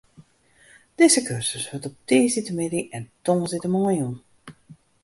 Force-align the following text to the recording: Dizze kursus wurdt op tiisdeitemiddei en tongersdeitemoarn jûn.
Dizze 0.99 1.19
kursus 1.27 1.65
wurdt 1.69 1.85
op 1.89 1.95
tiisdeitemiddei 2.07 2.83
en 2.95 3.03
tongersdeitemoarn 3.25 3.97
jûn. 3.99 4.15